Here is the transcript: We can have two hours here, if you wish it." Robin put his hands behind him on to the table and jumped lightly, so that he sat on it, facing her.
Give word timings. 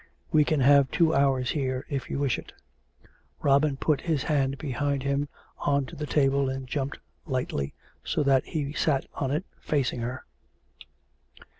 We 0.31 0.43
can 0.43 0.61
have 0.61 0.89
two 0.89 1.13
hours 1.13 1.51
here, 1.51 1.85
if 1.87 2.09
you 2.09 2.17
wish 2.17 2.39
it." 2.39 2.53
Robin 3.43 3.77
put 3.77 4.01
his 4.01 4.23
hands 4.23 4.55
behind 4.55 5.03
him 5.03 5.29
on 5.59 5.85
to 5.85 5.95
the 5.95 6.07
table 6.07 6.49
and 6.49 6.65
jumped 6.67 6.97
lightly, 7.27 7.75
so 8.03 8.23
that 8.23 8.43
he 8.45 8.73
sat 8.73 9.05
on 9.13 9.29
it, 9.29 9.45
facing 9.59 9.99
her. 9.99 10.25